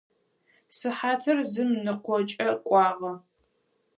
Сыхьатыр 0.77 1.37
зым 1.53 1.71
ныкъокӏэ 1.85 2.47
кӏуагъэ. 2.67 3.13